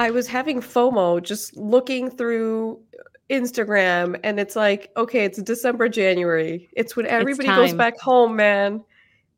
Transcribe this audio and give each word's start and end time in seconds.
I 0.00 0.10
was 0.10 0.26
having 0.26 0.62
FOMO 0.62 1.22
just 1.22 1.54
looking 1.58 2.08
through 2.10 2.80
Instagram 3.28 4.18
and 4.24 4.40
it's 4.40 4.56
like, 4.56 4.90
okay, 4.96 5.26
it's 5.26 5.42
December, 5.42 5.90
January. 5.90 6.70
It's 6.72 6.96
when 6.96 7.04
everybody 7.04 7.48
goes 7.48 7.74
back 7.74 8.00
home, 8.00 8.34
man. 8.34 8.82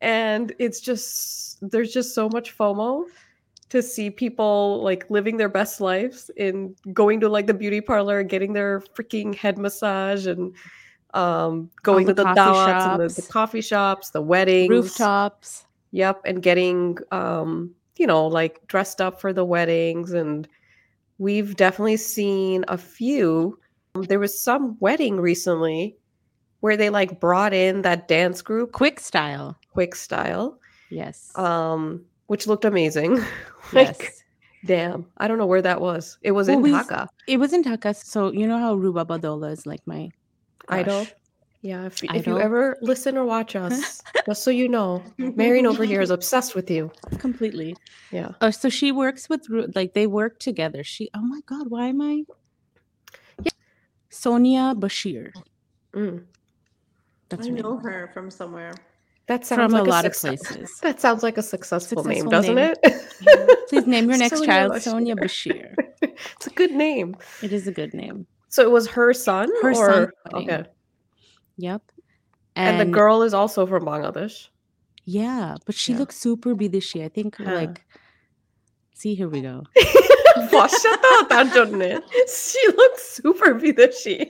And 0.01 0.55
it's 0.61 0.79
just 0.79 1.59
there's 1.69 1.93
just 1.93 2.15
so 2.15 2.29
much 2.29 2.57
FOMO 2.57 3.07
to 3.71 3.83
see 3.83 4.09
people 4.09 4.81
like 4.85 5.05
living 5.11 5.37
their 5.37 5.49
best 5.49 5.81
lives 5.81 6.31
in 6.37 6.77
going 6.93 7.19
to 7.19 7.29
like 7.29 7.49
the 7.49 7.55
beauty 7.55 7.81
parlor, 7.81 8.23
getting 8.23 8.53
their 8.53 8.83
freaking 8.97 9.35
head 9.35 9.59
massage 9.59 10.29
and 10.29 10.55
um 11.13 11.69
going 11.83 12.07
the 12.07 12.15
to 12.15 12.23
the 12.23 12.25
coffee 12.25 12.41
dawats 12.41 12.93
and 12.93 13.01
the, 13.01 13.09
the 13.09 13.15
shops. 13.15 13.33
coffee 13.33 13.61
shops, 13.61 14.11
the 14.11 14.23
weddings. 14.23 14.71
Rooftops. 14.71 15.67
Yep, 15.91 16.23
and 16.25 16.41
getting 16.41 16.99
um, 17.11 17.75
you 17.97 18.07
know, 18.07 18.27
like 18.27 18.67
dressed 18.67 19.01
up 19.01 19.21
for 19.21 19.33
the 19.33 19.45
weddings 19.45 20.13
and 20.13 20.49
we've 21.19 21.57
definitely 21.57 21.97
seen 21.97 22.65
a 22.69 22.79
few. 22.79 23.59
There 23.95 24.19
was 24.19 24.41
some 24.41 24.77
wedding 24.81 25.21
recently 25.21 25.97
where 26.61 26.77
they 26.77 26.91
like 26.91 27.21
brought 27.21 27.53
in 27.53 27.83
that 27.83 28.09
dance 28.09 28.41
group 28.43 28.73
Quick 28.73 29.01
style. 29.01 29.59
Quick 29.73 29.95
Style, 29.95 30.59
Yes. 30.91 31.31
um, 31.37 32.05
which 32.27 32.47
looked 32.47 32.65
amazing. 32.65 33.15
like, 33.73 34.01
yes. 34.03 34.23
damn, 34.65 35.07
I 35.19 35.29
don't 35.29 35.39
know 35.39 35.47
where 35.47 35.63
that 35.63 35.81
was. 35.81 36.19
It 36.23 36.33
was 36.33 36.49
Well, 36.49 36.59
in 36.59 36.63
we- 36.63 36.73
Dhaka. 36.73 37.09
It 37.27 37.39
was 37.39 37.53
in 37.53 37.65
Dhaka. 37.65 37.97
So 37.97 38.31
you 38.33 38.47
know 38.47 38.59
how 38.59 38.77
Rubaba 38.77 39.19
Dowla 39.21 39.51
is 39.53 39.67
like 39.67 39.81
my 39.87 40.11
Idol. 40.69 41.07
Crush? 41.63 41.71
Yeah, 41.71 41.87
if, 41.87 42.17
if 42.17 42.27
you 42.27 42.39
ever 42.39 42.77
listen 42.81 43.17
or 43.17 43.25
watch 43.25 43.57
us, 43.57 44.03
just 44.27 44.43
so 44.43 44.51
you 44.51 44.69
know, 44.69 45.03
Marion 45.19 45.67
over 45.67 45.85
here 45.85 46.01
is 46.01 46.11
obsessed 46.11 46.55
with 46.55 46.71
you. 46.71 46.91
completely. 47.19 47.77
Yeah. 48.11 48.33
Oh, 48.41 48.51
so 48.51 48.69
she 48.69 48.93
works 48.93 49.29
with 49.29 49.47
like 49.75 49.95
they 49.95 50.07
work 50.07 50.39
together. 50.39 50.85
She 50.85 51.11
oh 51.15 51.23
my 51.23 51.41
god, 51.47 51.71
why 51.71 51.87
am 51.87 52.01
I? 52.01 52.25
Yeah. 53.43 53.53
Sonia 54.11 54.75
Bashir. 54.77 55.33
Mm. 55.95 56.25
That's 57.29 57.47
I 57.47 57.51
her 57.51 57.57
know 57.57 57.75
name. 57.77 57.85
her 57.85 58.11
from 58.13 58.31
somewhere. 58.31 58.75
That 59.29 59.47
sounds 59.47 59.71
From 59.71 59.73
like 59.73 59.87
a 59.87 59.91
lot 59.91 60.05
of 60.05 60.15
success- 60.15 60.57
places. 60.57 60.81
That 60.81 61.01
sounds 61.01 61.23
like 61.23 61.39
a 61.39 61.43
successful, 61.43 62.03
name, 62.05 62.29
doesn't 62.29 62.57
name. 62.57 62.75
it? 62.83 63.69
Please 63.69 63.87
name 63.87 64.09
your 64.09 64.19
next 64.19 64.39
Sonia 64.39 64.47
child 64.47 64.73
Bashir. 64.73 64.83
Sonia 64.83 65.17
Bashir. 65.17 65.75
it's 66.03 66.47
a 66.49 66.51
good 66.51 66.73
name. 66.73 67.17
It 67.41 67.53
is 67.53 67.69
a 67.69 67.73
good 67.73 67.95
name. 67.95 68.27
So 68.49 68.63
it 68.63 68.71
was 68.71 68.89
her 68.89 69.15
son? 69.15 69.49
Her 69.63 69.71
or... 69.71 69.75
son 69.75 70.11
wedding. 70.33 70.51
Okay. 70.51 70.69
Yep. 71.63 71.83
And, 72.57 72.81
the 72.81 72.85
girl 72.93 73.23
is 73.23 73.33
also 73.35 73.67
from 73.67 73.85
Bangladesh. 73.85 74.49
Yeah, 75.05 75.57
but 75.65 75.75
she 75.77 75.93
Yeah. 75.93 75.99
looks 76.01 76.17
super 76.19 76.55
bidishi. 76.57 77.05
I 77.05 77.09
think 77.09 77.37
Huh. 77.37 77.55
like 77.55 77.87
see 78.95 79.15
here 79.15 79.29
we 79.29 79.41
go. 79.43 79.63
She 82.29 82.63
looks 82.77 83.03
super 83.21 83.55
bidashi. 83.55 84.27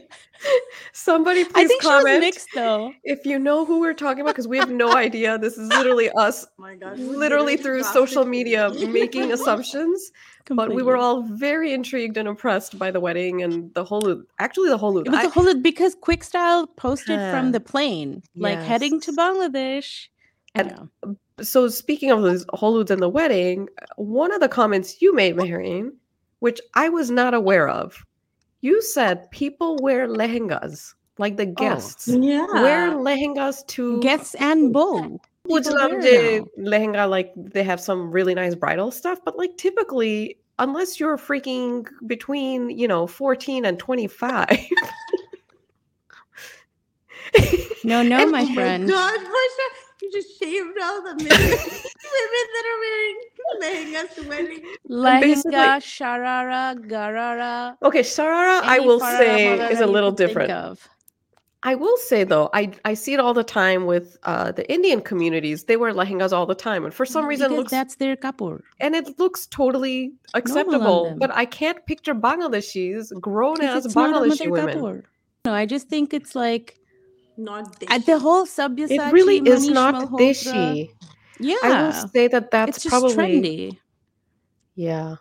Somebody 0.92 1.44
please 1.44 1.64
I 1.64 1.66
think 1.68 1.82
she 1.82 1.88
was 1.88 2.02
comment 2.04 2.20
mixed 2.20 2.48
though. 2.54 2.92
if 3.04 3.24
you 3.24 3.38
know 3.38 3.64
who 3.64 3.80
we're 3.80 3.94
talking 3.94 4.20
about 4.22 4.34
because 4.34 4.48
we 4.48 4.58
have 4.58 4.70
no 4.70 4.94
idea. 5.06 5.38
This 5.38 5.56
is 5.56 5.68
literally 5.68 6.10
us 6.10 6.44
Oh 6.44 6.62
my 6.62 6.74
god. 6.74 6.98
literally 6.98 7.56
through 7.56 7.82
social 7.84 8.24
media 8.26 8.70
making 9.00 9.32
assumptions. 9.32 10.10
But 10.48 10.74
we 10.74 10.82
were 10.82 10.96
all 10.96 11.22
very 11.22 11.72
intrigued 11.72 12.16
and 12.16 12.28
impressed 12.28 12.78
by 12.78 12.90
the 12.90 13.00
wedding 13.00 13.42
and 13.42 13.72
the 13.74 13.84
whole 13.84 14.22
actually 14.38 14.68
the 14.68 14.78
whole 14.78 14.98
It 14.98 15.08
was 15.08 15.18
I- 15.18 15.24
a 15.24 15.28
whole 15.30 15.54
because 15.54 15.94
Quick 16.00 16.24
Style 16.24 16.66
posted 16.66 17.18
Huh. 17.18 17.30
from 17.32 17.52
the 17.52 17.60
plane, 17.60 18.22
like 18.36 18.58
heading 18.58 19.00
to 19.00 19.12
Bangladesh. 19.12 20.08
And- 20.54 20.88
Yeah. 21.04 21.12
so 21.44 21.68
speaking 21.68 22.10
of 22.10 22.22
those 22.22 22.44
holuds 22.54 22.90
and 22.90 23.00
the 23.00 23.08
wedding, 23.08 23.68
one 23.96 24.32
of 24.32 24.40
the 24.40 24.48
comments 24.48 25.00
you 25.00 25.14
made, 25.14 25.36
Maureen, 25.36 25.92
which 26.40 26.60
I 26.74 26.88
was 26.88 27.10
not 27.10 27.34
aware 27.34 27.68
of, 27.68 28.04
you 28.60 28.82
said 28.82 29.30
people 29.30 29.76
wear 29.80 30.06
lehengas, 30.08 30.94
like 31.18 31.36
the 31.36 31.48
oh. 31.48 31.52
guests 31.52 32.08
Yeah. 32.08 32.46
wear 32.54 32.90
lehengas 32.92 33.66
to 33.68 34.00
Guests 34.00 34.34
and 34.36 34.72
bow. 34.72 35.20
People 35.44 35.74
wear 35.74 36.42
lehenga, 36.58 37.08
like 37.08 37.32
they 37.36 37.62
have 37.62 37.80
some 37.80 38.10
really 38.10 38.34
nice 38.34 38.54
bridal 38.54 38.90
stuff, 38.90 39.18
but 39.24 39.36
like 39.36 39.56
typically, 39.56 40.38
unless 40.58 41.00
you're 41.00 41.16
freaking 41.18 41.86
between, 42.06 42.70
you 42.70 42.86
know, 42.88 43.06
14 43.06 43.64
and 43.64 43.78
25. 43.78 44.46
No, 47.84 48.02
no, 48.02 48.18
And- 48.22 48.30
my 48.30 48.42
Oh 48.42 48.44
my 48.46 48.54
friend. 48.54 48.88
God, 48.88 49.20
Marsha, 49.20 49.66
you 50.02 50.12
just 50.12 50.38
shaved 50.38 50.78
all 50.80 51.02
the 51.02 51.14
men- 51.16 51.28
women 51.28 52.46
that 52.54 52.64
are 52.70 52.78
wearing 52.80 53.16
lehengas 53.60 54.14
to 54.14 54.28
weddings. 54.28 54.66
Lehenga, 54.88 55.76
sharara, 55.82 56.76
garara. 56.86 57.76
Okay, 57.82 58.00
sharara 58.00 58.60
I 58.62 58.78
will 58.78 59.00
say, 59.00 59.58
is 59.72 59.80
a 59.80 59.86
little 59.86 60.12
different. 60.12 60.50
of. 60.52 60.88
I 61.64 61.74
will 61.76 61.96
say 61.96 62.24
though, 62.24 62.50
I 62.52 62.72
I 62.84 62.94
see 62.94 63.14
it 63.14 63.20
all 63.20 63.34
the 63.34 63.44
time 63.44 63.86
with 63.86 64.16
uh, 64.24 64.50
the 64.52 64.70
Indian 64.72 65.00
communities. 65.00 65.64
They 65.64 65.76
wear 65.76 65.92
lehengas 65.92 66.32
all 66.32 66.46
the 66.46 66.56
time, 66.56 66.84
and 66.84 66.92
for 66.92 67.06
some 67.06 67.24
reason, 67.26 67.46
it 67.46 67.48
Because 67.50 67.58
looks 67.58 67.70
that's 67.70 67.94
their 67.96 68.16
kapur. 68.16 68.62
and 68.80 68.94
it 68.96 69.18
looks 69.18 69.46
totally 69.46 70.12
acceptable. 70.34 71.14
But 71.18 71.30
I 71.32 71.44
can't 71.44 71.84
picture 71.86 72.14
Bangladeshis, 72.14 73.12
grown 73.20 73.58
'Cause 73.58 73.86
as 73.86 73.86
a 73.86 73.88
Bangladeshi 73.90 74.48
mother 74.48 74.50
women. 74.50 74.78
kapur. 74.78 75.02
No, 75.44 75.52
I 75.54 75.66
just 75.66 75.88
think 75.88 76.12
it's 76.12 76.34
like 76.34 76.78
Not 77.36 77.64
uh, 77.88 77.98
the 77.98 78.18
whole 78.18 78.44
Sabyasachi. 78.44 78.90
It 79.08 79.12
really 79.12 79.38
is 79.38 79.68
Manish 79.68 79.74
not 79.74 79.94
Malhotra. 79.94 80.18
dishy. 80.20 80.90
Yeah, 81.40 81.56
I 81.62 81.82
will 81.82 81.92
say 82.14 82.28
that 82.28 82.50
that's 82.50 82.76
it's 82.76 82.82
just 82.84 82.90
probably 82.92 83.14
trendy. 83.16 83.78
yeah. 84.74 85.16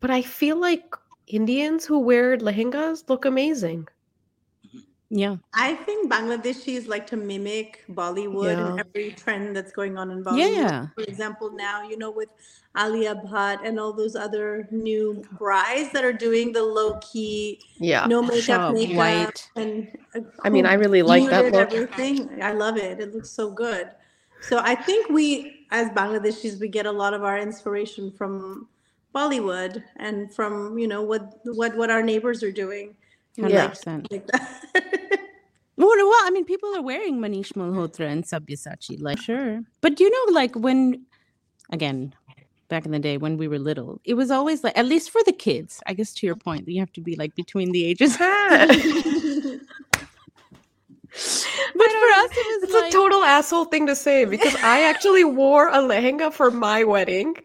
But 0.00 0.10
I 0.10 0.20
feel 0.22 0.56
like 0.56 0.84
Indians 1.26 1.84
who 1.86 1.98
wear 2.00 2.36
lehengas 2.36 3.08
look 3.08 3.24
amazing. 3.24 3.88
Yeah, 5.10 5.36
I 5.52 5.74
think 5.74 6.10
Bangladeshis 6.10 6.88
like 6.88 7.06
to 7.08 7.16
mimic 7.16 7.84
Bollywood 7.90 8.56
and 8.56 8.80
every 8.80 9.12
trend 9.12 9.54
that's 9.54 9.70
going 9.70 9.96
on 9.98 10.10
in 10.10 10.24
Bollywood. 10.24 10.56
Yeah. 10.56 10.86
For 10.94 11.02
example, 11.02 11.52
now, 11.52 11.82
you 11.88 11.96
know, 11.98 12.10
with 12.10 12.30
Alia 12.76 13.14
Bhatt 13.14 13.60
and 13.64 13.78
all 13.78 13.92
those 13.92 14.16
other 14.16 14.66
new 14.72 15.22
brides 15.38 15.92
that 15.92 16.04
are 16.04 16.12
doing 16.12 16.52
the 16.52 16.62
low 16.62 16.98
key, 16.98 17.60
Yeah. 17.78 18.06
no 18.06 18.22
makeup, 18.22 18.40
Sharp, 18.42 18.74
makeup, 18.74 18.96
white. 18.96 19.50
and 19.54 19.88
uh, 20.16 20.20
I 20.42 20.50
mean, 20.50 20.66
I 20.66 20.74
really 20.74 21.02
like 21.02 21.28
that 21.30 21.52
look. 21.52 21.72
Everything, 21.72 22.42
I 22.42 22.52
love 22.52 22.76
it. 22.76 22.98
It 22.98 23.14
looks 23.14 23.30
so 23.30 23.50
good. 23.50 23.90
So 24.40 24.58
I 24.58 24.74
think 24.74 25.10
we, 25.10 25.66
as 25.70 25.88
Bangladeshis, 25.90 26.58
we 26.58 26.68
get 26.68 26.86
a 26.86 26.92
lot 26.92 27.14
of 27.14 27.22
our 27.22 27.38
inspiration 27.38 28.10
from 28.10 28.68
Bollywood 29.14 29.82
and 29.96 30.34
from 30.34 30.76
you 30.76 30.88
know 30.88 31.02
what 31.02 31.38
what 31.44 31.76
what 31.76 31.88
our 31.90 32.02
neighbors 32.02 32.42
are 32.42 32.50
doing. 32.50 32.96
We 33.36 33.42
hundred 33.42 33.54
Yeah. 33.56 33.68
percent. 33.68 34.08
like 34.10 34.26
that. 34.28 34.60
Well, 35.76 35.88
well, 35.96 36.20
I 36.24 36.30
mean, 36.30 36.44
people 36.44 36.74
are 36.76 36.82
wearing 36.82 37.18
Manish 37.18 37.52
Malhotra 37.54 38.06
and 38.08 38.22
Sabyasachi, 38.22 39.02
like 39.02 39.18
sure. 39.18 39.60
But 39.80 39.98
you 39.98 40.08
know, 40.08 40.32
like 40.32 40.54
when, 40.54 41.04
again, 41.72 42.14
back 42.68 42.86
in 42.86 42.92
the 42.92 43.00
day 43.00 43.16
when 43.16 43.36
we 43.36 43.48
were 43.48 43.58
little, 43.58 44.00
it 44.04 44.14
was 44.14 44.30
always 44.30 44.62
like, 44.62 44.78
at 44.78 44.86
least 44.86 45.10
for 45.10 45.20
the 45.26 45.32
kids. 45.32 45.82
I 45.86 45.94
guess 45.94 46.14
to 46.14 46.26
your 46.26 46.36
point, 46.36 46.68
you 46.68 46.78
have 46.78 46.92
to 46.92 47.00
be 47.00 47.16
like 47.16 47.34
between 47.34 47.72
the 47.72 47.84
ages. 47.84 48.16
But 51.76 51.90
for 51.90 52.10
us, 52.22 52.30
it 52.32 52.46
was 52.46 52.62
It's 52.64 52.72
like 52.72 52.88
a 52.88 52.92
total 52.92 53.22
asshole 53.24 53.66
thing 53.66 53.86
to 53.86 53.94
say 53.96 54.24
because 54.24 54.54
I 54.62 54.82
actually 54.82 55.24
wore 55.24 55.68
a 55.68 55.78
lehenga 55.78 56.32
for 56.32 56.50
my 56.50 56.82
wedding 56.84 57.36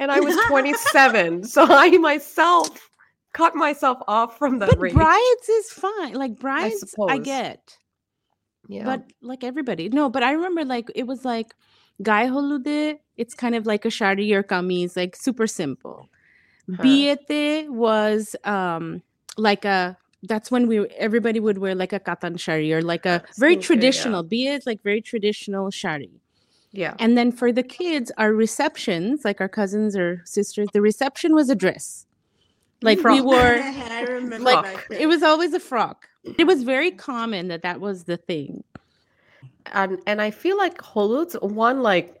and 0.00 0.10
I 0.10 0.20
was 0.20 0.36
27. 0.48 1.44
so 1.44 1.64
I 1.68 1.90
myself 1.98 2.90
cut 3.32 3.54
myself 3.54 3.98
off 4.08 4.38
from 4.38 4.58
the 4.58 4.66
But 4.66 4.78
race. 4.78 4.92
brides 4.94 5.48
is 5.48 5.70
fine. 5.70 6.14
Like 6.14 6.38
brides, 6.38 6.82
I, 6.82 6.86
suppose. 6.86 7.20
get. 7.24 7.76
yeah. 8.68 8.84
But 8.84 9.04
like 9.20 9.42
everybody, 9.44 9.88
no. 9.88 10.08
But 10.08 10.22
I 10.22 10.32
remember 10.32 10.64
like 10.64 10.90
it 10.94 11.06
was 11.06 11.24
like 11.24 11.54
Gaye 12.02 12.26
Holud. 12.28 12.98
It's 13.16 13.34
kind 13.34 13.54
of 13.54 13.66
like 13.66 13.84
a 13.84 13.90
shari 13.90 14.32
or 14.32 14.42
kameez, 14.42 14.96
like 14.96 15.16
super 15.16 15.46
simple. 15.46 16.08
Huh. 16.76 16.82
Biete 16.82 17.68
was 17.68 18.36
um 18.44 19.02
like 19.36 19.64
a. 19.64 19.96
That's 20.24 20.52
when 20.52 20.68
we 20.68 20.86
everybody 20.90 21.40
would 21.40 21.58
wear 21.58 21.74
like 21.74 21.92
a 21.92 21.98
katan 21.98 22.38
shari 22.38 22.72
or 22.72 22.80
like 22.80 23.04
a 23.06 23.24
very 23.38 23.54
Okay, 23.54 23.62
traditional. 23.62 24.22
Biye 24.22 24.56
is 24.56 24.66
like 24.66 24.80
very 24.82 25.00
traditional 25.02 25.68
shari. 25.70 26.10
yeah. 26.70 26.94
And 27.00 27.18
then 27.18 27.32
for 27.32 27.50
the 27.52 27.64
kids, 27.64 28.12
our 28.18 28.32
receptions, 28.32 29.24
like 29.24 29.40
our 29.40 29.48
cousins 29.48 29.96
or 29.96 30.22
sisters, 30.24 30.68
the 30.72 30.80
reception 30.80 31.34
was 31.34 31.50
a 31.50 31.56
dress. 31.56 32.06
Like 32.82 33.02
we 33.02 33.20
wore 33.20 33.36
I 33.62 34.02
remember 34.02 34.44
Like, 34.44 34.86
it 34.90 35.06
was 35.06 35.22
always 35.22 35.52
a 35.54 35.60
frock. 35.60 36.08
It 36.38 36.46
was 36.46 36.62
very 36.62 36.90
common 36.90 37.48
that 37.48 37.62
that 37.62 37.80
was 37.80 38.04
the 38.04 38.16
thing. 38.16 38.64
And 39.72 39.98
and 40.06 40.20
I 40.20 40.30
feel 40.30 40.56
like 40.56 40.80
Holuds 40.80 41.34
one 41.40 41.82
like 41.82 42.20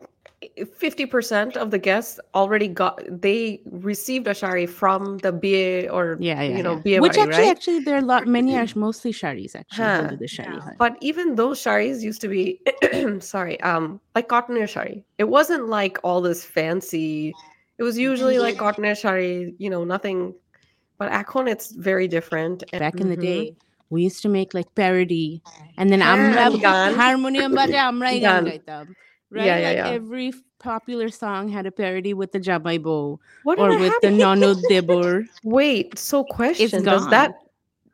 50% 0.58 1.56
of 1.56 1.70
the 1.70 1.78
guests 1.78 2.18
already 2.34 2.66
got 2.66 3.00
they 3.08 3.60
received 3.70 4.26
a 4.26 4.34
shari 4.34 4.66
from 4.66 5.18
the 5.18 5.30
BA 5.32 5.88
or 5.88 6.16
Yeah, 6.20 6.42
yeah, 6.42 6.56
you 6.56 6.62
know 6.62 6.82
yeah. 6.84 6.98
BA 6.98 7.02
Which 7.02 7.18
actually, 7.18 7.44
right? 7.44 7.50
actually, 7.56 7.80
there 7.80 7.94
are 7.96 7.98
a 7.98 8.04
lot. 8.04 8.26
Many 8.26 8.56
are 8.56 8.66
mostly 8.74 9.12
sharis. 9.12 9.54
Actually, 9.54 9.84
Huh. 9.84 10.16
the 10.18 10.26
shari. 10.26 10.56
Yeah. 10.56 10.70
But 10.78 10.96
even 11.00 11.36
those 11.36 11.62
sharis 11.62 12.02
used 12.02 12.20
to 12.22 12.28
be 12.28 12.60
sorry, 13.20 13.60
um, 13.60 14.00
like 14.14 14.28
cotton 14.28 14.66
shari. 14.66 15.04
It 15.18 15.28
wasn't 15.28 15.68
like 15.68 15.98
all 16.02 16.20
this 16.20 16.44
fancy, 16.44 17.32
It 17.78 17.84
was 17.84 17.96
usually 17.98 18.38
like 18.38 18.58
cotton 18.64 18.92
shari, 18.94 19.54
you 19.58 19.70
know, 19.70 19.84
nothing. 19.84 20.34
But 21.01 21.07
এখন 21.21 21.43
it's 21.53 21.67
very 21.89 22.07
different. 22.17 22.57
And 22.73 22.79
Back 22.85 22.95
in 23.03 23.07
the 23.13 23.19
Mhm. 23.19 23.29
day, 23.31 23.43
we 23.93 23.99
used 24.09 24.21
to 24.25 24.29
make 24.37 24.49
like 24.57 24.69
parody, 24.83 25.27
and 25.79 25.85
then 25.91 26.01
হ্যাঁ, 26.01 26.13
আমরা 26.15 26.43
গান। 26.67 26.89
harmonium 27.01 27.51
বাজে 27.59 27.79
আমরাই 27.91 28.17
গান 28.19 28.23
গান। 28.27 28.43
গাইতাম. 28.51 28.85
Right? 29.31 29.47
Yeah, 29.49 29.57
yeah, 29.59 29.67
like 29.67 29.81
yeah. 29.81 29.99
every 29.99 30.27
f- 30.37 30.45
popular 30.71 31.09
song 31.23 31.41
had 31.55 31.65
a 31.71 31.73
parody 31.81 32.13
with 32.19 32.29
the 32.35 32.41
Jamai 32.47 32.77
Bo 32.85 32.97
what 33.47 33.55
or 33.61 33.67
did 33.71 33.79
with 33.83 33.93
happen? 33.93 34.13
the 34.17 34.23
Nonod 34.23 34.59
Debor. 34.71 35.09
Wait, 35.57 35.87
so 36.09 36.17
question 36.39 36.79
does 36.91 37.05
that 37.15 37.29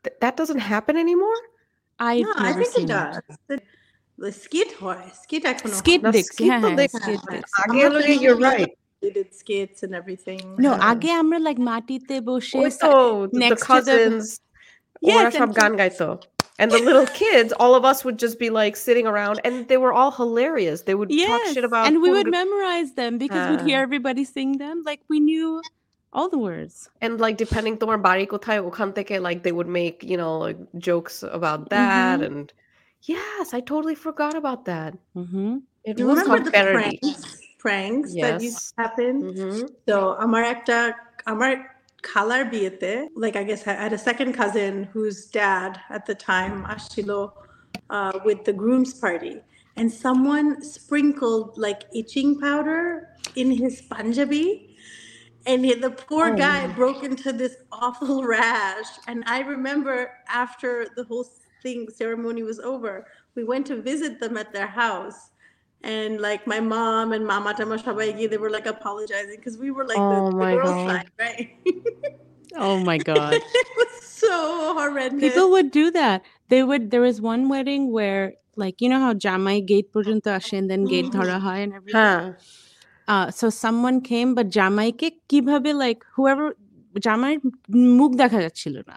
th- 0.03 0.17
that 0.23 0.33
doesn't 0.39 0.63
happen 0.73 0.95
anymore? 1.05 1.39
I've 2.09 2.25
No, 2.27 2.31
I 2.37 2.49
never 2.49 2.61
think 2.61 2.73
seen 2.75 2.87
it 2.87 2.93
does. 2.95 3.15
The, 3.49 3.57
the 4.23 4.31
skit 4.43 4.69
হয় 4.81 5.05
skit 5.23 5.43
এখনো 5.51 5.73
হয়। 5.75 5.81
Skit 5.83 6.01
The 6.05 6.11
dicks, 6.15 6.33
skit 6.35 6.47
yeah, 6.49 6.59
তো 6.63 6.69
yeah, 6.69 6.81
দেখছি। 6.81 6.99
skit 7.05 7.21
dicks. 7.33 7.51
আগে 7.63 7.79
হলো 7.87 7.99
গিয়ে, 8.07 8.19
you're 8.23 8.41
right. 8.51 8.71
They 9.01 9.11
did 9.19 9.29
skits 9.41 9.79
and 9.85 9.91
everything. 10.01 10.41
No, 10.65 10.71
হ্যাঁ। 10.71 10.79
আগে 10.91 11.11
আমরা 11.21 11.39
like 11.47 11.59
মাটিতে 11.71 12.15
বসে 12.29 12.57
ওই 12.63 12.71
সা- 12.79 12.81
তো 12.85 12.91
the 13.33 13.39
next 13.43 13.51
to 13.51 13.59
the- 13.59 13.67
cousins 13.71 14.23
Yes, 15.09 15.17
ওরা 15.19 15.29
সব 15.39 15.49
and- 15.49 15.57
গান 15.59 15.71
গাইতো. 15.81 16.09
And 16.61 16.67
the 16.75 16.81
little 16.89 17.09
kids, 17.23 17.49
all 17.61 17.73
of 17.79 17.83
us 17.91 17.99
would 18.05 18.17
just 18.25 18.37
be 18.43 18.49
like 18.61 18.75
sitting 18.87 19.05
around 19.13 19.35
and 19.45 19.53
they 19.69 19.79
were 19.83 19.93
all 19.99 20.11
hilarious. 20.21 20.77
They 20.87 20.95
would 20.99 21.11
talk 21.27 21.41
Yes, 21.43 21.45
shit 21.55 21.65
about 21.69 21.83
and 21.87 21.95
we 22.03 22.09
would 22.15 22.29
Purga- 22.29 22.39
memorize 22.41 22.89
them 23.01 23.13
because 23.23 23.43
we'd 23.51 23.65
hear 23.69 23.79
হ্যাঁ। 23.79 23.87
everybody 23.87 24.23
sing 24.37 24.49
them. 24.63 24.75
Like 24.89 25.01
we 25.13 25.17
knew 25.29 25.49
all 26.15 26.27
the 26.35 26.41
words. 26.49 26.75
and 27.03 27.13
like 27.25 27.35
depending 27.45 27.75
তোমার 27.83 27.99
বাড়ি 28.07 28.25
কোথায় 28.33 28.59
ওখান 28.69 28.89
থেকে 28.97 29.13
like 29.27 29.39
they 29.45 29.53
would 29.59 29.71
make, 29.81 29.97
you 30.11 30.17
know, 30.21 30.33
like 30.45 30.59
jokes 30.89 31.15
about 31.39 31.61
that 31.75 32.17
Mhm. 32.19 32.27
and 32.27 32.45
yes, 33.13 33.45
I 33.57 33.61
totally 33.73 33.97
forgot 34.07 34.33
about 34.41 34.61
that. 34.71 34.91
hmm 35.19 35.51
It 35.89 35.93
You 35.99 36.05
was 36.11 36.17
remember 36.19 36.29
called 36.29 36.45
the 36.47 36.53
parody. 36.59 36.97
pranks? 37.63 38.09
Pranks 38.13 38.13
that 38.23 38.41
used 38.41 38.59
Yes. 38.61 38.71
to 38.71 38.81
happen. 38.83 39.13
Mhm. 39.31 39.55
So 39.87 39.95
আমার 40.25 40.43
একটা 40.55 40.77
আমার 41.31 41.51
খালার 42.09 42.43
বিয়েতে 42.53 42.91
like 43.23 43.35
I 43.41 43.43
guess 43.49 43.61
I 43.71 43.73
had 43.85 43.93
a 43.99 44.03
second 44.09 44.31
cousin 44.41 44.73
whose 44.93 45.17
dad 45.41 45.71
at 45.97 46.03
the 46.09 46.15
time 46.33 46.55
আসছিল 46.75 47.09
uh, 47.95 48.13
with 48.27 48.39
the 48.47 48.55
groom's 48.61 48.93
party 49.05 49.35
and 49.77 49.87
someone 50.05 50.47
sprinkled 50.77 51.47
like 51.65 51.81
itching 51.99 52.29
powder 52.45 52.83
in 53.41 53.47
his 53.61 53.75
Punjabi 53.93 54.47
and 55.49 55.59
he- 55.67 55.81
the 55.87 55.93
poor 56.05 56.25
Oh, 56.33 56.37
guy 56.47 56.59
no. 56.67 56.73
broke 56.81 57.01
into 57.09 57.29
this 57.41 57.55
awful 57.85 58.15
rash 58.37 58.91
and 59.09 59.19
I 59.37 59.39
remember 59.55 59.97
after 60.43 60.71
the 60.97 61.03
whole 61.09 61.27
thing 61.63 61.79
ceremony 62.01 62.43
was 62.51 62.59
over 62.73 62.93
we 63.37 63.43
went 63.51 63.65
to 63.71 63.75
visit 63.91 64.13
them 64.23 64.35
at 64.43 64.49
their 64.55 64.71
house 64.85 65.19
and 65.93 66.11
like 66.27 66.41
my 66.53 66.59
mom 66.73 67.05
and 67.15 67.23
mama 67.33 67.51
tama 67.59 67.75
সবাই 67.87 68.07
গিয়ে, 68.17 68.29
they 68.33 68.41
were 68.43 68.53
like 68.57 68.67
apologizing 68.75 69.37
because 69.39 69.57
we 69.63 69.69
were 69.75 69.87
like 69.93 70.03
the, 70.11 70.17
Oh 70.19 70.27
the 70.31 70.45
my 70.45 70.53
girls 70.55 70.77
God. 70.77 70.87
side, 70.89 71.09
right? 71.23 71.39
Oh 72.67 72.77
my 72.89 72.97
god. 73.11 73.31
it 73.61 73.69
was 73.79 73.93
so 74.23 74.35
horrendous. 74.79 75.23
People 75.25 75.47
would 75.55 75.69
do 75.81 75.85
that. 75.99 76.17
They 76.51 76.61
would 76.69 76.83
there 76.93 77.03
was 77.09 77.17
one 77.33 77.43
wedding 77.53 77.83
where 77.97 78.23
like 78.63 78.75
you 78.81 78.89
know 78.91 79.01
how 79.05 79.13
Jamai 79.25 79.57
gate 79.71 79.89
পর্যন্ত 79.95 80.25
আসে 80.39 80.55
and 80.61 80.67
then 80.71 80.81
gate 80.93 81.09
Mhm. 81.09 81.15
ধরা 81.17 81.37
হয় 81.45 81.61
and 81.65 81.73
everything. 81.79 81.95
হ্যাঁ 81.97 82.21
Uh, 83.13 83.27
so 83.39 83.45
someone 83.63 83.97
came 84.11 84.29
but 84.37 84.47
জামাইকে 84.57 85.07
কিভাবে 85.29 85.69
like 85.83 86.01
whoever 86.15 86.47
জামাইয়ের 87.05 87.39
মুখ 87.99 88.11
দেখা 88.23 88.39
যাচ্ছিল 88.45 88.75
না 88.89 88.95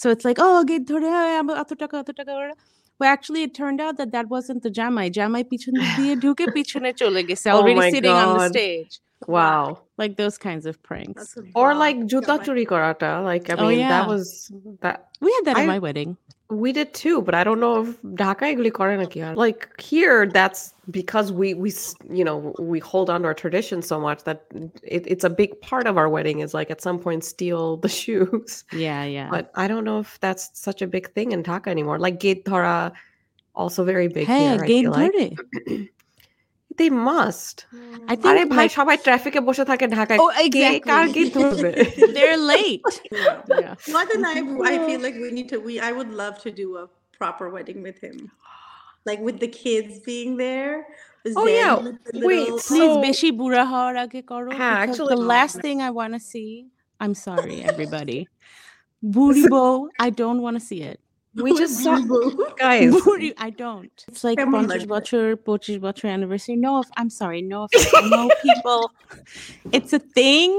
so 0.00 0.06
it's 0.12 0.24
like 0.28 0.38
oh 0.46 0.58
gate 0.70 0.82
ধরে 0.92 1.08
হয় 1.16 1.34
আবার 1.42 1.54
এত 1.62 1.70
টাকা 1.82 1.94
এত 2.02 2.10
টাকা 2.20 2.32
ওরা 2.40 2.54
But 3.00 3.08
actually, 3.16 3.42
it 3.48 3.52
turned 3.54 3.80
out 3.84 3.94
that 4.00 4.10
that 4.16 4.26
wasn't 4.34 4.60
the 4.66 4.70
জামাই 4.78 5.08
জামাই 5.18 5.44
পিছন 5.50 5.72
দিক 5.80 5.90
দিয়ে 5.98 6.14
ঢুকে 6.24 6.46
পিছনে 6.56 6.90
চলে 7.02 7.22
গেছে 7.28 7.46
Oh 7.52 7.56
already 7.58 7.78
my 7.84 7.90
sitting 7.94 8.16
on 8.24 8.28
the 8.34 8.42
God. 8.44 8.50
stage 8.56 8.92
wow 9.36 9.64
like 10.02 10.12
those 10.22 10.36
kinds 10.48 10.64
of 10.70 10.74
pranks 10.88 11.20
That's 11.20 11.36
a 11.40 11.42
or 11.60 11.68
bomb. 11.70 11.82
like 11.84 11.96
juta 12.10 12.26
Got 12.30 12.38
my- 12.38 12.44
churi 12.46 12.64
karata 12.72 13.10
like 13.30 13.44
i 13.52 13.54
Oh, 13.62 13.68
mean 13.70 13.80
yeah. 13.84 13.92
that 13.94 14.04
was 14.12 14.24
that 14.84 14.96
we 15.24 15.30
had 15.36 15.44
that 15.48 15.56
at 15.60 15.64
I- 15.64 15.70
my 15.74 15.80
wedding 15.86 16.10
we 16.62 16.72
did 16.72 16.88
too 17.02 17.16
but 17.22 17.34
i 17.40 17.42
don't 17.44 17.60
know 17.64 17.74
if 17.84 17.88
dhaka 18.20 18.44
এগুলি 18.52 18.70
করে 18.80 18.94
নাকি 19.02 19.18
আর। 19.26 19.32
like 19.44 19.60
here 19.90 20.18
that's 20.38 20.62
because 20.98 21.28
we 21.40 21.48
we 21.64 21.70
s- 21.80 21.94
you 22.18 22.24
know 22.28 22.36
we 22.72 22.78
hold 22.92 23.08
on 23.14 23.18
to 23.22 23.26
our 23.30 23.38
tradition 23.42 23.78
so 23.90 23.96
much 24.06 24.20
that 24.28 24.38
it, 24.96 25.02
it's 25.12 25.24
a 25.30 25.32
big 25.42 25.50
part 25.68 25.84
of 25.90 25.94
our 26.00 26.08
wedding 26.16 26.38
is 26.44 26.50
like 26.58 26.68
at 26.74 26.80
some 26.86 26.98
point 27.04 27.20
steal 27.32 27.62
the 27.84 27.92
shoes 28.02 28.52
yeah 28.86 29.02
yeah 29.16 29.28
but 29.34 29.44
i 29.62 29.66
don't 29.70 29.86
know 29.90 29.98
if 30.06 30.10
that's 30.24 30.44
such 30.66 30.80
a 30.86 30.88
big 30.96 31.06
thing 31.16 31.28
in 31.36 31.40
dhaka 31.48 31.68
anymore 31.76 31.98
like 32.06 32.16
gate 32.26 32.42
thora 32.48 32.76
also 33.60 33.80
very 33.92 34.08
big 34.18 34.26
হ্যাঁ 34.32 34.50
here 34.54 34.64
I 34.66 34.68
gate 34.72 34.84
feel 34.84 34.92
like. 35.00 35.30
ধরে 36.74 36.78
they 36.80 36.90
must 37.10 37.56
I 38.12 38.14
Mm. 38.14 38.20
think 38.20 38.26
আরে 38.30 38.42
ভাই 38.54 38.66
like- 38.66 38.74
সবাই 38.78 38.96
ট্রাফিকে 39.06 39.40
বসে 39.48 39.64
থাকে 39.70 39.86
ঢাকায় 39.96 40.18
oh 40.24 40.30
কে 40.56 40.62
কার 40.90 41.04
exactly 41.06 41.14
gate 41.16 41.28
ধরবে 41.36 41.70
they're 42.16 42.40
late 42.54 42.94
Yeah. 43.24 43.36
yeah 43.64 43.74
What 43.94 44.06
and 44.14 44.24
I, 44.34 44.36
I 44.72 44.74
feel 44.86 45.00
like 45.06 45.16
we 45.24 45.30
need 45.38 45.48
to. 45.52 45.56
We 45.68 45.74
I 45.88 45.90
would 45.98 46.12
love 46.22 46.36
to 46.46 46.50
do 46.62 46.66
a 46.82 46.84
proper 47.20 47.46
wedding 47.54 47.80
with 47.88 47.98
him, 48.06 48.16
like 49.08 49.20
with 49.26 49.38
the 49.44 49.50
kids 49.64 49.92
being 50.10 50.30
there. 50.46 50.74
Oh, 51.40 51.44
Zen 51.46 51.54
yeah. 51.60 51.74
with 51.86 51.98
the 52.06 52.12
Wait, 52.28 52.42
little- 52.42 52.62
please 52.70 52.92
So- 52.96 53.02
বেশি 53.08 53.28
বুড়া 53.40 53.64
হওয়ার 53.72 53.94
আগে 54.04 54.20
করো 54.32 54.50
হ্যাঁ, 54.60 54.76
because 54.78 54.84
actually- 54.84 55.14
the 55.16 55.22
last 55.34 55.54
thing 55.64 55.76
I 55.88 55.90
want 56.00 56.12
to 56.18 56.22
see 56.32 56.50
I'm 57.02 57.14
sorry 57.28 57.56
everybody 57.70 58.20
বুড়িবো 59.02 59.62
I 60.06 60.08
don't 60.22 60.40
want 60.44 60.56
to 60.60 60.64
see 60.70 60.80
it 60.92 60.98
we 61.44 61.50
just 61.62 61.76
saw 61.84 61.96
guys 62.64 62.90
বুড়ি 63.04 63.28
I 63.46 63.50
don't 63.64 63.96
it's 64.10 64.22
like 64.26 64.36
কেমন 64.40 64.62
50 64.62 64.70
লাগবে? 64.72 64.88
বছর 64.94 65.24
25 65.46 65.78
বছর 65.86 66.06
anniversary 66.16 66.56
no 66.66 66.72
if- 66.82 66.92
I'm 67.00 67.10
sorry 67.20 67.40
no 67.54 67.58
offense. 67.66 67.90
I 68.02 68.04
know 68.14 68.26
people 68.48 68.80
it's 69.78 69.92
a 70.00 70.02
thing 70.18 70.50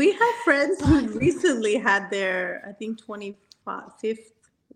We 0.00 0.06
have 0.20 0.34
friends 0.48 0.74
who 0.86 0.94
recently 1.26 1.74
had 1.88 2.02
their, 2.16 2.38
I 2.70 2.72
think, 2.80 2.92
25th 3.06 4.26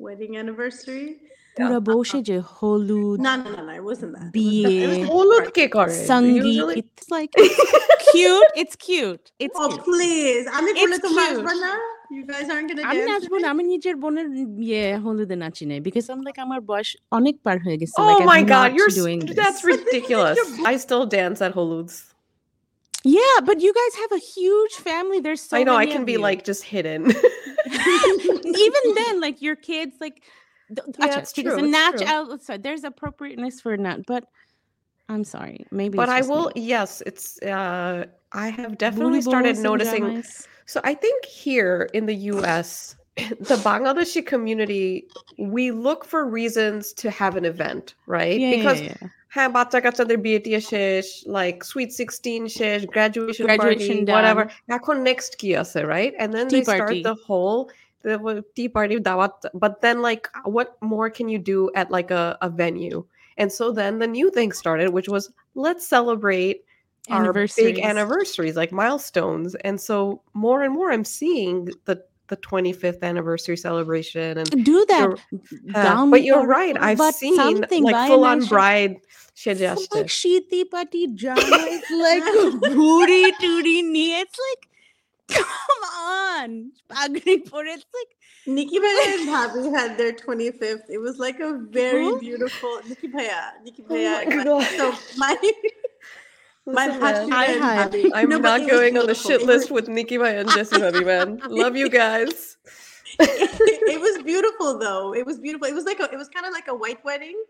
wedding 0.05 0.33
anniversary. 0.43 1.09
পুরা 1.57 1.79
বসে 1.89 2.19
যে 2.29 2.37
হলুদ 2.55 3.17
No, 3.27 3.33
no, 3.43 3.49
no, 3.57 3.63
no, 3.69 3.73
it 3.81 3.85
wasn't 3.91 4.13
that. 4.17 4.29
It 4.29 4.33
was 4.33 4.35
বিয়ে 4.37 4.65
the- 4.69 4.81
it 4.85 4.89
was 4.93 4.99
the 5.05 5.09
হলুদ 5.15 5.43
party. 5.45 5.53
কে 5.59 5.65
করে 5.77 5.95
সঙ্গীত 6.11 6.45
Usually- 6.51 6.79
it's 6.83 7.09
like 7.17 7.33
cute 8.11 8.51
it's 8.63 8.77
cute 8.89 9.27
it's 9.45 9.59
Oh, 9.63 9.69
cute. 9.69 9.83
please. 9.91 10.45
আমি 10.59 10.71
করলে 10.81 10.97
It's 10.99 11.05
তোমরা 11.07 11.25
cute. 11.27 11.39
আসবে 12.05 12.05
না? 12.05 12.17
You 12.17 12.23
guys 12.33 12.47
aren't 12.55 12.69
gonna 12.71 12.83
আমি 12.91 13.01
dance 13.01 13.11
নাচবো 13.11 13.37
না 13.43 13.47
আমি 13.55 13.63
নিজের 13.73 13.95
বোনের 14.05 14.29
ইয়ে 14.69 14.85
হলুদে 15.05 15.37
নাচি 15.45 15.65
নাই 15.71 15.79
বিকজ 15.87 16.05
I'm 16.13 16.23
like 16.29 16.39
আমার 16.47 16.61
বয়স 16.71 16.89
অনেক 17.19 17.35
পার 17.45 17.57
হয়ে 17.65 17.77
গেছে 17.81 17.97
Oh 18.01 18.07
like, 18.11 18.23
I'm 18.25 18.31
my 18.35 18.43
god, 18.55 18.69
not 18.69 18.77
you're 18.77 18.95
s- 18.97 19.01
doing 19.03 19.21
that's 19.43 19.63
this. 19.63 19.71
ridiculous. 19.73 20.39
I 20.71 20.75
still 20.85 21.05
dance 21.19 21.39
at 21.47 21.53
Holuds. 21.59 21.95
yeah 23.21 23.37
but 23.49 23.57
you 23.65 23.73
guys 23.81 23.95
have 24.03 24.13
a 24.21 24.23
huge 24.35 24.75
family 24.89 25.19
there's 25.27 25.43
so 25.49 25.53
I 25.59 25.63
know 25.67 25.77
I 25.83 25.85
many 25.85 25.93
can 25.95 26.03
of 26.05 26.11
be 26.13 26.17
you. 26.19 26.27
like 26.29 26.41
just 26.51 26.63
hidden. 26.73 27.01
even 28.67 28.85
then 29.01 29.15
like 29.25 29.39
your 29.47 29.57
kids 29.71 29.95
like 30.05 30.17
th- 30.77 30.87
Yeah, 30.99 31.05
আচ্ছা, 31.05 31.19
it's 31.23 31.33
ঠিক 31.37 31.45
আছে, 31.47 31.57
true, 31.57 31.67
it's 31.67 31.75
নাচ 31.77 31.97
true. 32.01 32.15
outside 32.17 32.61
there's 32.67 32.85
appropriateness 32.93 33.57
for 33.65 33.73
not 33.87 33.99
but 34.13 34.23
I'm 35.13 35.25
sorry 35.35 35.59
maybe 35.81 35.95
but 36.01 36.09
it's 36.09 36.19
I 36.19 36.21
just 36.23 36.31
will 36.33 36.47
me. 36.57 36.63
yes, 36.75 36.91
it's 37.11 37.25
uh 37.57 37.99
I 38.45 38.47
have 38.59 38.73
definitely 38.87 39.21
Booty 39.23 39.31
started 39.33 39.55
balls 39.55 39.61
and 39.65 39.69
noticing 39.71 40.05
jamais. 40.07 40.29
so 40.67 40.81
I 40.85 40.95
think 40.95 41.25
here 41.25 41.89
in 41.93 42.07
the 42.07 42.15
US 42.35 42.97
the 43.17 43.57
Bangladeshi 43.69 44.25
community 44.25 45.07
we 45.39 45.71
look 45.73 46.05
for 46.05 46.25
reasons 46.27 46.93
to 46.95 47.11
have 47.11 47.37
an 47.37 47.45
event, 47.45 47.95
right? 48.07 48.39
yeah, 48.41 48.57
because 48.57 48.81
yeah, 48.81 48.97
yeah. 49.03 49.09
হ্যাঁ 49.35 49.49
বাচ্চা 49.57 49.79
কাচ্চাদের 49.87 50.19
বিয়ে 50.25 50.41
টিয়ে 50.45 50.61
শেষ 50.73 51.05
like 51.39 51.59
sweet 51.73 51.91
16 51.93 52.49
শেষ 52.61 52.79
graduation, 52.95 53.45
Graduation 53.51 53.97
party 53.99 54.09
done. 54.09 54.17
whatever 54.17 54.45
এখন 54.77 54.97
next 55.11 55.31
কি 55.41 55.51
আছে 55.63 55.81
right 55.95 56.13
and 56.23 56.29
then 56.37 56.47
Tea 56.49 56.55
they 56.57 56.65
start 56.69 56.81
party. 56.85 57.01
the 57.11 57.17
whole 57.27 57.61
the 58.07 58.17
whole 58.23 58.41
tea 58.57 58.69
party 58.77 58.97
dawat 59.09 59.35
but 59.63 59.73
then 59.85 59.97
like 60.09 60.25
what 60.57 60.69
more 60.93 61.09
can 61.17 61.27
you 61.33 61.41
do 61.55 61.59
at 61.81 61.87
like 61.97 62.11
a, 62.23 62.25
a 62.47 62.49
venue 62.63 62.99
and 63.41 63.49
so 63.59 63.65
then 63.81 63.93
the 64.03 64.11
new 64.19 64.29
thing 64.37 64.51
started 64.63 64.89
which 64.97 65.09
was 65.15 65.25
let's 65.65 65.85
celebrate 65.97 66.59
our 67.10 67.32
big 67.34 67.80
anniversaries, 67.80 68.56
like 68.56 68.72
milestones. 68.72 69.56
And 69.56 69.80
so 69.80 70.22
more 70.34 70.64
and 70.64 70.74
more 70.74 70.92
I'm 70.92 71.06
seeing 71.06 71.70
the 71.86 72.04
the 72.28 72.38
25th 72.38 73.04
anniversary 73.04 73.58
celebration 73.58 74.40
and 74.40 74.66
do 74.66 74.84
that. 74.88 75.16
You're, 75.32 75.76
uh, 75.76 76.06
but 76.08 76.24
you're 76.24 76.46
right. 76.46 76.76
I've 76.80 77.00
seen 77.14 77.36
like 77.84 78.08
full 78.10 78.26
on 78.26 78.46
bride. 78.46 78.98
suggestion. 79.36 79.88
Like 79.94 80.08
sheeti 80.08 80.70
pati. 80.70 81.08
It's 81.08 81.92
like 81.92 82.74
booty 82.74 83.32
tooty 83.40 83.82
knee. 83.84 84.20
It's 84.20 84.38
like 84.50 85.40
come 85.40 85.84
on. 85.84 86.72
For 86.90 87.66
It's 87.66 87.86
like 87.94 88.16
Nikki 88.48 88.80
Bhaiya 88.80 89.20
and 89.20 89.30
Bhabhi 89.30 89.76
had 89.76 89.98
their 89.98 90.14
25th. 90.14 90.90
It 90.90 91.00
was 91.00 91.18
like 91.18 91.40
a 91.40 91.60
very 91.70 92.20
beautiful 92.20 92.80
Nikki 92.88 93.08
paya. 93.08 93.52
Nikki 93.64 93.84
oh 93.90 93.94
paya. 93.94 94.46
Oh 94.48 94.60
my 94.60 94.66
so 94.78 94.96
my 95.18 95.36
my 96.66 96.88
Listen, 96.88 97.00
man, 97.02 97.34
I 97.34 97.46
and 97.46 97.64
had- 97.64 97.92
Bhabhi. 97.92 98.12
I'm 98.14 98.30
No, 98.30 98.38
not 98.40 98.68
going 98.70 98.98
on 98.98 99.06
the 99.08 99.16
shit 99.16 99.44
list 99.44 99.72
with 99.72 99.88
Nikki 99.88 100.18
Bhai 100.18 100.38
and 100.38 100.50
Jesse 100.50 100.82
Ravi, 100.82 101.04
man. 101.04 101.40
Love 101.50 101.76
you 101.76 101.90
guys. 101.90 102.58
it 103.20 104.02
was 104.02 104.24
beautiful 104.24 104.78
though. 104.80 105.14
It 105.14 105.26
was 105.26 105.40
beautiful. 105.40 105.68
It 105.68 105.74
was 105.76 105.86
like 105.86 106.00
a, 106.00 106.06
it 106.12 106.18
was 106.18 106.28
kind 106.30 106.46
of 106.46 106.54
like 106.54 106.68
a 106.68 106.76
white 106.76 107.04
wedding. 107.06 107.42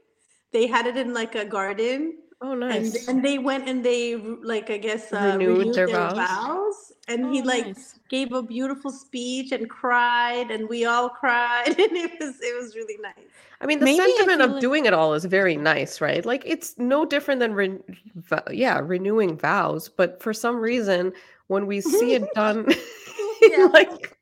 They 0.52 0.68
had 0.68 0.86
it 0.86 0.98
in 0.98 1.14
like 1.14 1.36
a 1.36 1.46
garden. 1.46 2.18
Oh, 2.42 2.52
and 2.52 2.60
nice. 2.60 3.08
and 3.08 3.24
they 3.24 3.38
went 3.40 3.68
and 3.70 3.84
they 3.84 4.16
like 4.18 4.70
I 4.70 4.78
guess 4.78 5.12
uh, 5.14 5.36
Renewed 5.38 5.58
renewed, 5.60 5.76
their 5.76 5.88
their, 5.88 5.96
vows? 5.96 6.18
vows. 6.18 6.92
And 7.08 7.34
he 7.34 7.42
Oh, 7.42 7.46
like 7.46 7.66
nice. 7.68 8.00
gave 8.10 8.32
a 8.34 8.42
beautiful 8.42 8.92
speech 8.92 9.52
and 9.52 9.70
cried, 9.70 10.52
and 10.52 10.68
we 10.70 10.86
all 10.86 11.10
cried, 11.22 11.68
and 11.68 11.78
it 11.92 12.12
was 12.20 12.36
it 12.42 12.60
was 12.62 12.76
really 12.76 12.98
nice. 13.02 13.14
I 13.62 13.66
mean, 13.68 13.80
the 13.80 13.86
Maybe 13.86 14.02
I 14.02 14.06
sentiment 14.08 14.42
of 14.42 14.52
like- 14.52 14.62
doing 14.62 14.86
it 14.86 14.94
all 14.94 15.14
is 15.14 15.26
very 15.26 15.56
nice, 15.56 16.02
right? 16.02 16.26
Like 16.26 16.44
it's 16.46 16.76
no 16.78 17.06
different 17.06 17.40
than 17.40 17.54
re- 17.54 17.80
vo- 18.16 18.44
yeah, 18.52 18.80
renewing 18.80 19.38
vows, 19.38 19.88
but 19.90 20.22
for 20.22 20.34
some 20.34 20.58
reason 20.58 21.14
when 21.48 21.66
we 21.68 21.80
see 21.82 22.14
it 22.16 22.28
done 22.36 22.68
Yeah. 23.42 23.66
like 23.72 24.18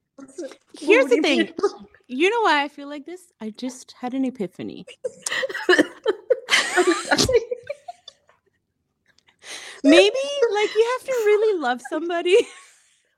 Here's 0.80 1.08
the 1.08 1.22
thing. 1.22 1.50
You 2.08 2.30
know 2.30 2.42
why 2.42 2.64
I 2.64 2.68
feel 2.68 2.88
like 2.88 3.06
this? 3.06 3.32
I 3.42 3.50
just 3.52 3.94
had 3.94 4.14
an 4.14 4.26
epiphany. 4.26 4.86
Maybe 9.84 10.16
like 10.54 10.70
you 10.76 10.98
have 10.98 11.08
to 11.08 11.12
really 11.26 11.60
love 11.60 11.82
somebody. 11.90 12.38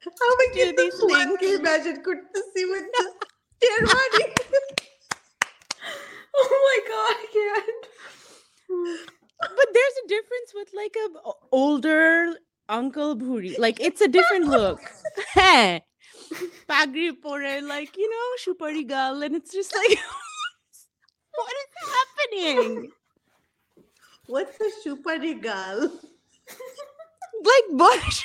How 0.06 0.36
we 0.38 0.48
do 0.48 0.54
get 0.54 0.76
the 0.78 0.84
these 0.84 1.00
things. 1.00 1.38
Can 1.40 1.50
you 1.50 1.60
imagine? 1.60 2.02
Good 2.02 2.18
to 2.34 2.44
see 2.54 2.66
with 2.66 2.86
the 2.94 3.06
Sherwani. 3.64 4.26
oh 6.36 6.56
my 6.68 6.80
god, 6.92 7.16
I 7.18 7.28
can't. 7.34 9.10
But 9.40 9.68
there's 9.74 9.98
a 10.04 10.08
difference 10.08 10.54
with 10.54 10.70
like 10.76 10.96
a 10.96 11.30
older 11.52 12.36
uncle 12.70 13.16
bhuri. 13.16 13.58
Like 13.58 13.80
it's 13.80 14.02
a 14.02 14.08
different 14.08 14.48
look. 14.48 14.82
Hey, 15.34 15.82
pagri 16.70 17.12
pore, 17.22 17.62
like 17.62 17.98
you 17.98 18.10
know, 18.10 18.28
shupari 18.42 18.88
gal, 18.88 19.22
and 19.22 19.36
it's 19.36 19.52
just 19.52 19.74
like, 19.76 19.98
what 21.36 21.54
is 21.64 21.90
happening? 21.96 22.92
What's 24.28 24.60
a 24.62 24.70
shupari 24.84 25.42
gal? 25.42 25.92
Like 27.44 27.68
what? 27.70 28.24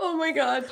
Oh 0.00 0.16
my 0.16 0.32
god. 0.32 0.64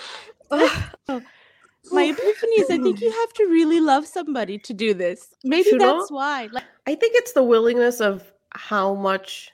My 1.91 2.05
epiphany 2.05 2.61
is 2.61 2.71
I 2.71 2.79
think 2.79 3.01
you 3.01 3.11
have 3.11 3.33
to 3.35 3.47
really 3.47 3.81
love 3.81 4.07
somebody 4.07 4.59
to 4.59 4.73
do 4.73 4.95
this. 4.95 5.35
Maybe 5.45 5.71
You 5.71 5.79
know? 5.79 5.99
that's 5.99 6.11
why. 6.11 6.49
Like 6.53 6.65
I 6.87 6.95
think 6.95 7.15
it's 7.17 7.33
the 7.33 7.43
willingness 7.43 8.01
of 8.01 8.33
how 8.51 8.95
much 8.95 9.51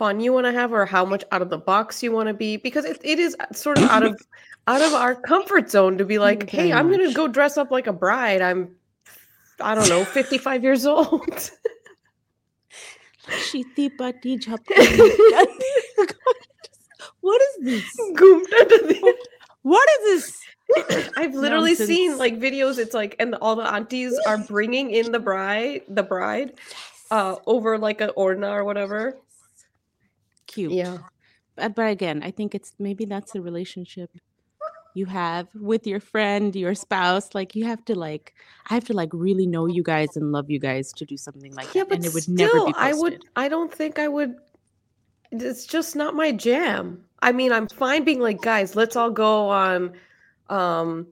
fun 0.00 0.18
you 0.18 0.32
want 0.32 0.46
to 0.46 0.52
have 0.52 0.72
or 0.72 0.86
how 0.86 1.04
much 1.04 1.22
out 1.30 1.42
of 1.42 1.50
the 1.50 1.58
box 1.58 2.02
you 2.02 2.10
want 2.10 2.26
to 2.26 2.32
be 2.32 2.56
because 2.56 2.86
it, 2.86 2.98
it 3.04 3.18
is 3.18 3.36
sort 3.52 3.76
of 3.76 3.84
out 3.84 4.02
of 4.02 4.18
out 4.66 4.80
of 4.80 4.94
our 4.94 5.14
comfort 5.14 5.70
zone 5.70 5.98
to 5.98 6.06
be 6.06 6.18
like 6.18 6.50
Very 6.50 6.68
hey 6.68 6.72
i'm 6.72 6.90
gonna 6.90 7.12
go 7.12 7.28
dress 7.28 7.58
up 7.58 7.70
like 7.70 7.86
a 7.86 7.92
bride. 7.92 8.40
I'm 8.40 8.74
i 9.60 9.74
don't 9.74 9.90
know 9.90 10.04
55 10.04 10.64
years 10.64 10.86
old. 10.86 11.50
Shiti 13.28 13.90
Pati 13.98 14.38
Jhapkani. 14.38 15.10
What 17.20 17.42
is 17.42 17.54
this? 17.68 17.84
Goomda 18.16 18.60
to 18.72 18.78
the- 18.88 19.16
What 19.62 19.88
is 20.00 20.24
this? 20.24 21.10
i've 21.16 21.34
literally 21.34 21.74
seen 21.74 22.16
like 22.16 22.38
videos 22.38 22.78
it's 22.78 22.94
like 22.94 23.16
and 23.18 23.34
all 23.42 23.56
the 23.56 23.68
aunties 23.74 24.16
are 24.24 24.38
bringing 24.38 24.92
in 24.92 25.10
the 25.10 25.18
bride 25.18 25.82
the 25.88 26.02
bride 26.02 26.52
uh 27.10 27.34
over 27.46 27.76
like 27.76 28.00
an 28.00 28.10
orna 28.14 28.48
or 28.48 28.62
whatever 28.62 29.16
Cute. 30.52 30.72
yeah 30.72 30.98
But, 31.56 31.74
but 31.74 31.90
again, 31.90 32.22
I 32.22 32.30
think 32.30 32.54
it's 32.54 32.72
maybe 32.78 33.04
that's 33.04 33.34
a 33.34 33.40
relationship 33.40 34.10
you 34.94 35.06
have 35.06 35.46
with 35.54 35.86
your 35.86 36.00
friend, 36.00 36.54
your 36.56 36.74
spouse. 36.74 37.34
Like 37.34 37.54
you 37.54 37.64
have 37.64 37.84
to 37.84 37.94
like, 37.94 38.34
I 38.68 38.74
have 38.74 38.84
to 38.86 38.92
like 38.94 39.10
really 39.12 39.46
know 39.46 39.66
you 39.66 39.82
guys 39.82 40.16
and 40.16 40.32
love 40.32 40.50
you 40.50 40.58
guys 40.58 40.92
to 40.94 41.04
do 41.04 41.16
something 41.16 41.54
like 41.54 41.74
yeah 41.74 41.82
that, 41.82 41.88
but 41.88 41.96
and 41.98 42.06
it 42.06 42.14
would 42.14 42.24
still, 42.24 42.54
never 42.54 42.66
be 42.66 42.72
i 42.76 42.92
would 42.92 43.22
i 43.36 43.48
don't 43.48 43.72
think 43.72 43.98
i 43.98 44.08
would 44.08 44.34
it's 45.30 45.64
just 45.64 45.94
not 45.94 46.14
my 46.14 46.32
jam 46.32 47.04
i 47.22 47.30
mean 47.30 47.52
i'm 47.52 47.68
fine 47.68 48.04
being 48.04 48.20
like 48.20 48.40
guys 48.40 48.74
let's 48.74 48.96
all 48.96 49.10
go 49.10 49.48
on 49.48 49.92
um 50.48 51.06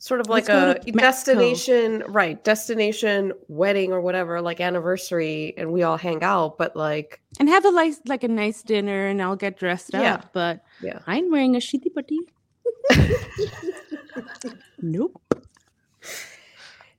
sort 0.00 0.20
of 0.20 0.28
like 0.28 0.48
Let's 0.48 0.86
a 0.86 0.92
destination 0.92 2.04
right 2.06 2.42
destination 2.44 3.32
wedding 3.48 3.92
or 3.92 4.00
whatever 4.00 4.40
like 4.40 4.60
anniversary 4.60 5.54
and 5.56 5.72
we 5.72 5.82
all 5.82 5.96
hang 5.96 6.22
out 6.22 6.56
but 6.56 6.76
like 6.76 7.20
and 7.40 7.48
have 7.48 7.64
a 7.64 7.72
nice 7.72 8.00
like 8.06 8.22
a 8.24 8.28
nice 8.28 8.62
dinner, 8.62 9.06
and 9.08 9.20
I'll 9.20 9.36
get 9.36 9.58
dressed 9.58 9.90
Yeah. 9.92 10.14
up. 10.14 10.30
But 10.32 10.62
Yeah. 10.80 11.00
I'm 11.06 11.30
wearing 11.30 11.56
a 11.56 11.58
shitty 11.58 11.92
pati. 11.94 12.18
nope. 14.82 15.20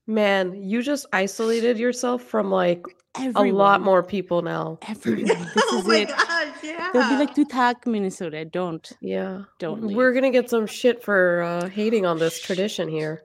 man 0.07 0.53
you 0.61 0.83
just 0.83 1.07
isolated 1.13 1.79
yourself 1.79 2.21
from 2.23 2.51
like 2.51 2.85
everyone, 3.17 3.47
a 3.49 3.53
lot 3.53 3.81
more 3.81 4.03
people 4.03 4.43
now. 4.43 4.77
Everyone. 4.87 5.25
This 5.25 5.63
oh 5.71 5.79
is 5.79 5.85
my 5.87 5.97
it. 5.97 6.09
gosh, 6.09 6.47
yeah. 6.63 6.89
They'll 6.93 7.09
be 7.09 7.15
like, 7.15 7.33
"Tu 7.35 7.45
thak 7.45 7.87
Minnesota." 7.87 8.45
Don't, 8.45 8.91
Yeah. 9.01 9.43
don't 9.59 9.83
leave. 9.83 9.97
We're 9.97 10.13
gonna 10.13 10.31
get 10.31 10.49
some 10.49 10.67
shit 10.67 11.03
for 11.03 11.41
uh, 11.41 11.69
hating 11.69 12.05
on 12.05 12.19
this 12.19 12.39
tradition 12.39 12.87
here. 12.87 13.23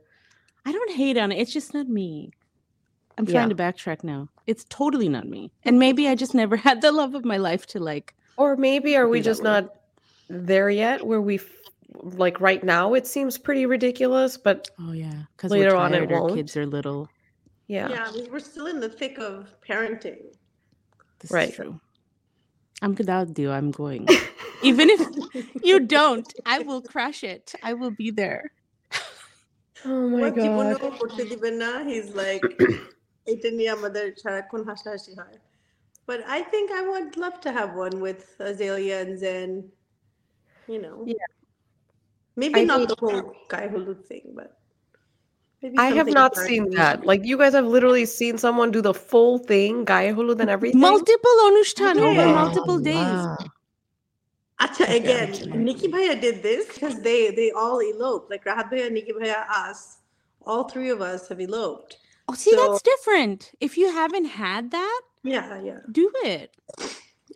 I 0.65 0.73
don't 0.73 0.91
hate 0.93 1.19
on 1.19 1.33
it. 1.33 1.39
It's 1.39 1.53
just 1.53 1.75
not 1.75 1.89
me. 1.89 2.33
I'm 3.21 3.27
trying 3.27 3.51
yeah. 3.51 3.55
to 3.55 3.63
backtrack 3.63 4.03
now. 4.03 4.31
It's 4.47 4.65
totally 4.71 5.07
not 5.11 5.29
me. 5.29 5.53
And 5.65 5.79
maybe 5.79 6.09
I 6.09 6.15
just 6.15 6.35
never 6.35 6.57
had 6.69 6.81
the 6.81 6.91
love 6.91 7.15
of 7.15 7.23
my 7.23 7.37
life 7.37 7.67
to 7.69 7.79
like. 7.79 8.15
Or 8.39 8.57
maybe 8.57 8.97
are 8.97 9.09
we 9.09 9.21
just 9.21 9.43
not 9.43 9.75
there 10.31 10.71
yet 10.71 11.07
where 11.07 11.21
we 11.21 11.39
like 12.03 12.41
right 12.41 12.65
now 12.65 12.95
it 12.95 13.07
seems 13.07 13.37
pretty 13.37 13.67
ridiculous, 13.67 14.39
but 14.39 14.71
oh 14.79 14.93
yeah, 14.93 15.25
because 15.37 15.51
later 15.51 15.77
on 15.77 15.93
it 15.93 16.09
won't. 16.09 16.35
kids 16.35 16.57
are 16.57 16.65
little. 16.65 17.11
Yeah. 17.67 17.91
Yeah, 17.91 18.11
we're 18.31 18.41
still 18.41 18.69
in 18.69 18.81
the 18.81 18.89
thick 18.89 19.19
of 19.19 19.55
parenting. 19.69 20.35
This 21.19 21.31
right. 21.31 21.53
true. 21.53 21.79
I'm 22.81 22.95
without 22.95 23.39
you. 23.39 23.51
I'm 23.51 23.71
going. 23.71 24.09
Even 24.63 24.89
if 24.89 25.03
you 25.63 25.81
don't, 25.81 26.33
I 26.47 26.61
will 26.61 26.81
crush 26.81 27.23
it. 27.23 27.53
I 27.63 27.75
will 27.75 27.91
be 27.91 28.11
there. 28.11 28.51
Oh 29.85 30.09
my 30.09 30.31
What 30.31 30.37
god. 30.37 31.87
He's 31.87 32.15
like 32.15 32.43
এটা 33.26 33.50
নিয়ে 33.58 33.72
আমাদের 33.78 34.06
সারাক্ষণ 34.24 34.62
হাসাহাসি 34.70 35.14
হয়. 35.20 35.38
But 36.10 36.20
I 36.38 36.40
think 36.52 36.68
I 36.80 36.82
would 36.92 37.12
love 37.24 37.38
to 37.46 37.50
have 37.58 37.70
one 37.86 37.96
with 38.06 38.22
Azalea 38.50 38.98
and 39.04 39.14
Zen. 39.24 39.50
You 40.74 40.80
know. 40.86 40.98
Yeah. 41.14 41.32
Maybe 42.42 42.60
I 42.62 42.66
not 42.72 42.78
think- 42.78 42.92
the 42.94 43.00
whole 43.04 43.24
Guy 43.54 43.66
Hulud 43.74 44.00
thing, 44.12 44.26
but 44.40 44.50
maybe 45.62 45.76
I 45.78 45.88
have 45.98 45.98
something 45.98 46.20
not 46.22 46.32
dark 46.36 46.48
seen 46.50 46.64
and- 46.68 46.78
that. 46.82 46.98
Like 47.10 47.22
you 47.30 47.38
guys 47.42 47.54
have 47.60 47.68
literally 47.76 48.06
seen 48.20 48.36
someone 48.46 48.70
do 48.78 48.82
the 48.90 48.96
full 49.12 49.36
thing, 49.52 49.72
Gaya 49.92 50.12
Hulu 50.18 50.34
and 50.44 50.50
everything. 50.56 50.82
Multiple 50.92 51.38
Anushtan 51.48 51.96
over 52.10 52.26
Yeah. 52.28 52.40
multiple 52.42 52.80
days. 52.94 53.14
Wow. 53.26 53.38
Acha, 54.66 54.84
Okay, 54.86 54.98
again, 55.02 55.30
okay. 55.34 55.58
Nikki 55.68 55.88
Bhaiya 55.94 56.14
did 56.26 56.38
this 56.50 56.64
because 56.74 56.96
they 57.08 57.20
they 57.40 57.50
all 57.62 57.80
eloped. 57.92 58.28
Like 58.34 58.44
Rahat 58.50 58.68
Bhaiya, 58.72 58.88
Nikki 58.98 59.14
Bhaiya, 59.18 59.40
us, 59.66 59.80
all 60.50 60.64
three 60.74 60.90
of 60.96 61.00
us 61.12 61.22
have 61.30 61.42
eloped. 61.48 61.92
Oh, 62.31 62.35
see, 62.35 62.53
So- 62.53 62.71
that's 62.73 62.83
different. 62.83 63.53
If 63.61 63.77
you 63.77 63.91
haven't 63.93 64.27
had 64.27 64.71
that, 64.71 65.01
Yeah, 65.23 65.61
yeah. 65.63 65.79
do 65.91 66.11
it. 66.25 66.55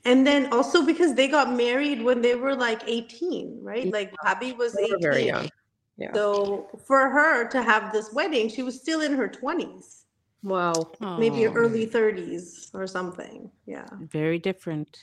And 0.05 0.27
then 0.27 0.53
also 0.53 0.85
because 0.85 1.15
they 1.15 1.29
got 1.29 1.53
married 1.53 2.03
when 2.03 2.21
they 2.21 2.35
were 2.35 2.55
like 2.55 2.83
18, 2.87 3.59
right? 3.63 3.91
Like 3.93 4.13
Bobby 4.23 4.53
was 4.53 4.77
18. 4.79 5.01
very 5.01 5.27
young. 5.27 5.49
Yeah. 5.97 6.13
So 6.13 6.69
for 6.87 7.09
her 7.11 7.49
to 7.49 7.63
have 7.63 7.93
this 7.93 8.13
wedding, 8.13 8.49
she 8.49 8.63
was 8.63 8.79
still 8.81 9.01
in 9.01 9.15
her 9.15 9.29
20s, 9.29 10.05
Wow. 10.43 10.75
maybe 11.19 11.47
Aw, 11.47 11.53
early 11.55 11.87
30s 11.87 12.71
or 12.75 12.87
something. 12.87 13.51
Yeah. 13.67 13.87
Very 14.13 14.39
different 14.39 14.99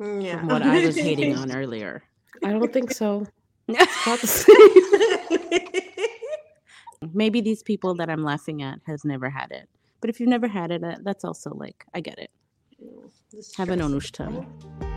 Mm, 0.00 0.24
Yeah. 0.24 0.38
from 0.40 0.48
what 0.48 0.62
I 0.62 0.84
was 0.86 0.96
hating 0.96 1.36
on 1.36 1.54
earlier. 1.54 2.02
I 2.42 2.50
don't 2.52 2.72
think 2.72 2.90
so. 2.90 3.26
Not 7.02 7.08
the 7.08 7.08
same. 7.08 7.10
Maybe 7.14 7.40
these 7.40 7.62
people 7.62 7.94
that 7.96 8.08
I'm 8.08 8.24
laughing 8.24 8.62
at 8.62 8.80
has 8.86 9.04
never 9.04 9.30
had 9.30 9.50
it. 9.50 9.68
But 10.00 10.10
if 10.10 10.20
you've 10.20 10.28
never 10.28 10.48
had 10.48 10.70
it, 10.70 10.82
uh, 10.82 10.96
that's 11.02 11.24
also 11.24 11.54
like 11.54 11.84
I 11.94 12.00
get 12.00 12.18
it. 12.18 12.30
Have 13.56 13.70
an. 13.70 13.80
Anushtan. 13.80 14.91